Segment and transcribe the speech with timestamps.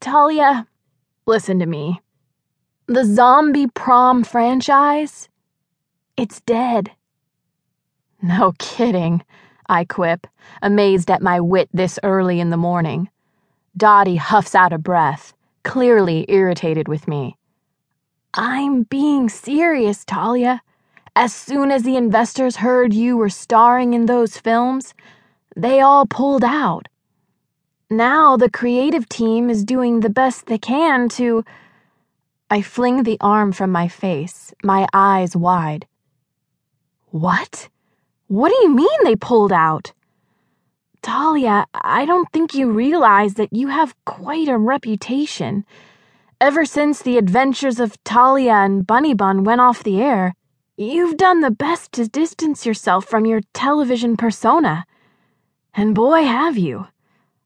[0.00, 0.66] Talia,
[1.26, 2.00] listen to me.
[2.86, 5.28] The zombie prom franchise?
[6.16, 6.92] It's dead.
[8.22, 9.22] No kidding,
[9.68, 10.26] I quip,
[10.62, 13.08] amazed at my wit this early in the morning.
[13.76, 17.36] Dottie huffs out a breath, clearly irritated with me.
[18.34, 20.62] I'm being serious, Talia.
[21.14, 24.94] As soon as the investors heard you were starring in those films,
[25.56, 26.88] they all pulled out.
[27.88, 31.44] Now the creative team is doing the best they can to.
[32.50, 35.86] I fling the arm from my face, my eyes wide.
[37.10, 37.68] What?
[38.26, 39.92] What do you mean they pulled out?
[41.00, 45.64] Talia, I don't think you realize that you have quite a reputation.
[46.40, 50.34] Ever since the adventures of Talia and Bunny Bun went off the air,
[50.76, 54.86] you've done the best to distance yourself from your television persona.
[55.72, 56.88] And boy, have you.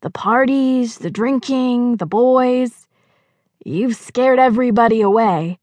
[0.00, 2.86] The parties, the drinking, the boys.
[3.64, 5.58] You've scared everybody away.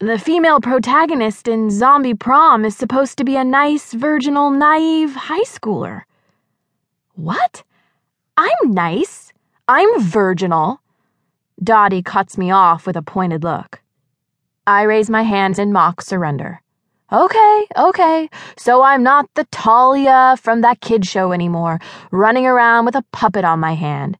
[0.00, 5.42] The female protagonist in Zombie Prom is supposed to be a nice, virginal, naive high
[5.42, 6.02] schooler.
[7.14, 7.62] What?
[8.36, 9.32] I'm nice.
[9.68, 10.80] I'm virginal.
[11.62, 13.82] Dottie cuts me off with a pointed look.
[14.66, 16.62] I raise my hands in mock surrender.
[17.12, 21.80] Okay, okay, so I'm not the Talia from that kid show anymore,
[22.12, 24.16] running around with a puppet on my hand.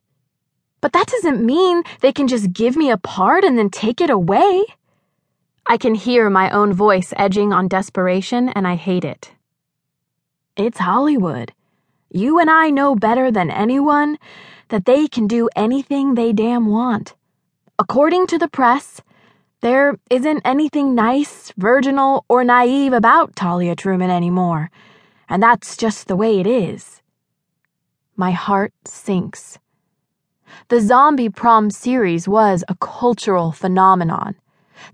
[0.80, 4.11] But that doesn't mean they can just give me a part and then take it
[4.11, 4.64] away.
[5.66, 9.30] I can hear my own voice edging on desperation, and I hate it.
[10.56, 11.52] It's Hollywood.
[12.11, 14.18] You and I know better than anyone
[14.70, 17.14] that they can do anything they damn want.
[17.78, 19.00] According to the press,
[19.61, 24.70] there isn't anything nice, virginal, or naive about Talia Truman anymore,
[25.28, 27.02] and that's just the way it is.
[28.17, 29.58] My heart sinks.
[30.69, 34.34] The Zombie Prom series was a cultural phenomenon.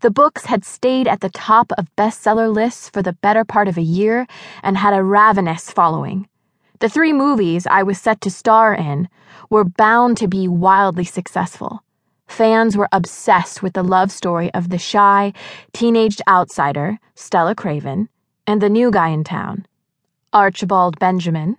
[0.00, 3.78] The books had stayed at the top of bestseller lists for the better part of
[3.78, 4.27] a year
[4.64, 6.29] and had a ravenous following.
[6.80, 9.08] The three movies I was set to star in
[9.48, 11.83] were bound to be wildly successful.
[12.27, 15.33] Fans were obsessed with the love story of the shy,
[15.73, 18.09] teenaged outsider, Stella Craven,
[18.47, 19.67] and the new guy in town,
[20.33, 21.57] Archibald Benjamin.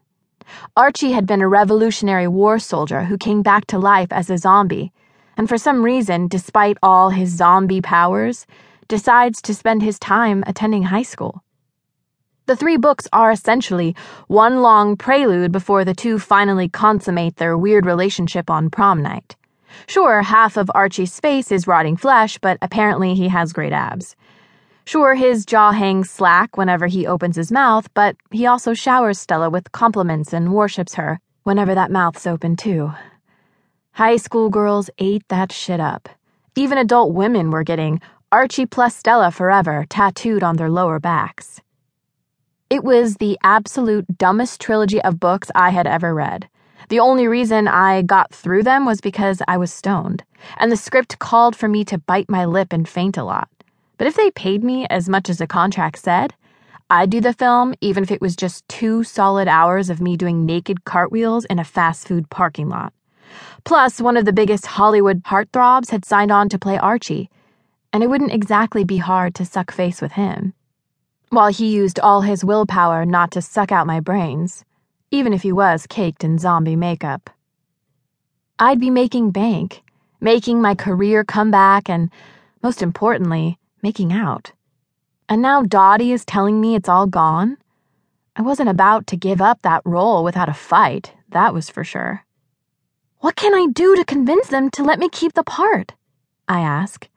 [0.75, 4.91] Archie had been a Revolutionary War soldier who came back to life as a zombie,
[5.35, 8.45] and for some reason, despite all his zombie powers,
[8.87, 11.43] decides to spend his time attending high school.
[12.45, 13.93] The three books are essentially
[14.27, 19.35] one long prelude before the two finally consummate their weird relationship on prom night.
[19.87, 24.15] Sure, half of Archie's face is rotting flesh, but apparently he has great abs.
[24.85, 29.49] Sure, his jaw hangs slack whenever he opens his mouth, but he also showers Stella
[29.49, 32.93] with compliments and worships her whenever that mouth's open, too.
[33.91, 36.07] High school girls ate that shit up.
[36.55, 37.99] Even adult women were getting
[38.31, 41.61] Archie plus Stella forever tattooed on their lower backs.
[42.69, 46.49] It was the absolute dumbest trilogy of books I had ever read.
[46.89, 50.23] The only reason I got through them was because I was stoned,
[50.57, 53.49] and the script called for me to bite my lip and faint a lot.
[53.97, 56.33] But if they paid me as much as the contract said,
[56.89, 60.45] I'd do the film even if it was just two solid hours of me doing
[60.45, 62.93] naked cartwheels in a fast food parking lot.
[63.65, 67.29] Plus, one of the biggest Hollywood heartthrobs had signed on to play Archie,
[67.91, 70.53] and it wouldn't exactly be hard to suck face with him
[71.29, 74.63] while he used all his willpower not to suck out my brains,
[75.11, 77.29] even if he was caked in zombie makeup.
[78.59, 79.83] I'd be making bank,
[80.19, 82.09] making my career come back, and,
[82.61, 84.51] most importantly, making out.
[85.29, 87.57] And now Dottie is telling me it's all gone?
[88.35, 92.23] I wasn't about to give up that role without a fight, that was for sure.
[93.19, 95.93] What can I do to convince them to let me keep the part?
[96.47, 97.09] I ask.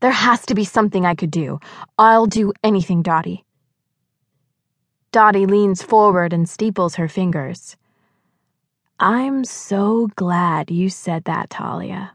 [0.00, 1.60] There has to be something I could do.
[1.98, 3.45] I'll do anything, Dottie.
[5.16, 7.74] Dottie leans forward and steeples her fingers.
[9.00, 12.12] I'm so glad you said that, Talia.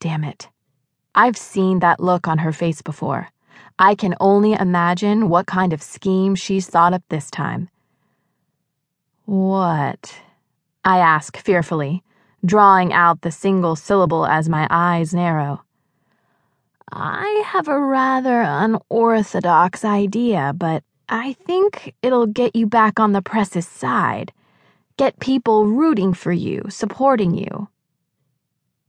[0.00, 0.48] Damn it.
[1.14, 3.28] I've seen that look on her face before.
[3.78, 7.68] I can only imagine what kind of scheme she's thought up this time.
[9.26, 10.20] What?
[10.84, 12.02] I ask fearfully,
[12.44, 15.62] drawing out the single syllable as my eyes narrow.
[16.90, 23.22] I have a rather unorthodox idea, but I think it'll get you back on the
[23.22, 24.32] press's side.
[24.98, 27.68] Get people rooting for you, supporting you.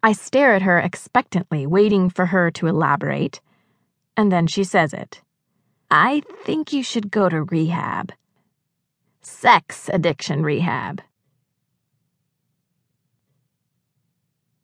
[0.03, 3.41] I stare at her expectantly, waiting for her to elaborate.
[4.17, 5.21] And then she says it.
[5.91, 8.11] I think you should go to rehab.
[9.21, 11.01] Sex addiction rehab.